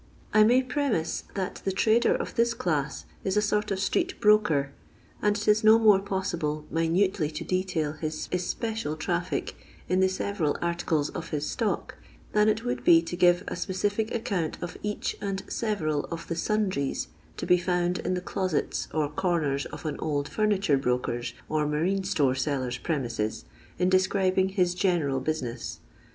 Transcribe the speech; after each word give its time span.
I 0.33 0.43
may 0.43 0.63
premise 0.63 1.25
that 1.35 1.61
the 1.63 1.71
trader 1.71 2.15
of 2.15 2.33
this 2.33 2.55
class 2.55 3.05
is 3.23 3.37
a 3.37 3.39
sort 3.43 3.69
of 3.69 3.79
street 3.79 4.19
broker; 4.19 4.71
and 5.21 5.37
it 5.37 5.47
is 5.47 5.63
no 5.63 5.77
more 5.77 5.99
possible 5.99 6.65
minutely 6.71 7.29
to 7.29 7.43
detail 7.43 7.91
his 7.93 8.27
especial 8.31 8.95
traffic 8.95 9.53
in 9.87 9.99
the 9.99 10.09
several 10.09 10.57
articles 10.59 11.09
of 11.11 11.29
his 11.29 11.47
stock, 11.47 11.97
than 12.31 12.49
it 12.49 12.65
would 12.65 12.83
be 12.83 13.03
to 13.03 13.15
give 13.15 13.43
a 13.47 13.55
spe 13.55 13.73
cific 13.75 14.11
account 14.15 14.57
of 14.59 14.75
each 14.81 15.17
and 15.21 15.43
several 15.47 16.05
of 16.05 16.27
the" 16.27 16.35
sundries" 16.49 17.09
to 17.37 17.45
be 17.45 17.59
found 17.59 17.99
in 17.99 18.15
the 18.15 18.21
closets 18.21 18.87
or 18.91 19.07
corners 19.07 19.67
of 19.67 19.85
an 19.85 19.99
old 19.99 20.27
furni 20.27 20.57
ttirc 20.57 20.81
broker's 20.81 21.35
or 21.47 21.67
marine 21.67 22.03
store 22.03 22.33
seller's 22.33 22.79
premises, 22.79 23.45
in 23.77 23.87
describing 23.87 24.49
his 24.49 24.73
general 24.73 25.19
business. 25.19 25.79